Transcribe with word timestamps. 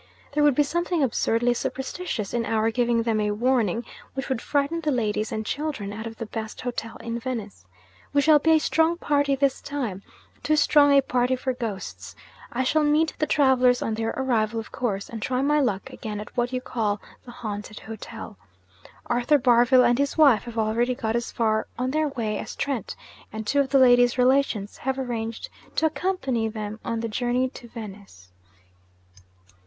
There 0.31 0.41
would 0.41 0.55
be 0.55 0.63
something 0.63 1.03
absurdly 1.03 1.53
superstitious 1.53 2.33
in 2.33 2.43
our 2.43 2.71
giving 2.71 3.03
them 3.03 3.21
a 3.21 3.29
warning 3.29 3.85
which 4.15 4.29
would 4.29 4.41
frighten 4.41 4.81
the 4.81 4.89
ladies 4.89 5.31
and 5.31 5.45
children 5.45 5.93
out 5.93 6.07
of 6.07 6.15
the 6.17 6.25
best 6.25 6.61
hotel 6.61 6.97
in 7.01 7.19
Venice. 7.19 7.67
We 8.11 8.21
shall 8.21 8.39
be 8.39 8.49
a 8.53 8.57
strong 8.59 8.97
party 8.97 9.35
this 9.35 9.61
time 9.61 10.01
too 10.41 10.55
strong 10.55 10.91
a 10.91 11.01
party 11.03 11.35
for 11.35 11.53
ghosts! 11.53 12.15
I 12.51 12.63
shall 12.63 12.83
meet 12.83 13.13
the 13.19 13.27
travellers 13.27 13.83
on 13.83 13.93
their 13.93 14.09
arrival, 14.17 14.59
of 14.59 14.71
course, 14.71 15.07
and 15.07 15.21
try 15.21 15.43
my 15.43 15.59
luck 15.59 15.91
again 15.91 16.19
at 16.19 16.35
what 16.35 16.51
you 16.51 16.61
call 16.61 16.99
the 17.25 17.29
Haunted 17.31 17.81
Hotel. 17.81 18.39
Arthur 19.05 19.37
Barville 19.37 19.85
and 19.85 19.99
his 19.99 20.17
wife 20.17 20.45
have 20.45 20.57
already 20.57 20.95
got 20.95 21.15
as 21.15 21.31
far 21.31 21.67
on 21.77 21.91
their 21.91 22.07
way 22.07 22.39
as 22.39 22.55
Trent; 22.55 22.95
and 23.31 23.45
two 23.45 23.59
of 23.59 23.69
the 23.69 23.77
lady's 23.77 24.17
relations 24.17 24.77
have 24.77 24.97
arranged 24.97 25.49
to 25.75 25.85
accompany 25.85 26.47
them 26.47 26.79
on 26.83 27.01
the 27.01 27.07
journey 27.07 27.49
to 27.49 27.67
Venice.' 27.67 28.31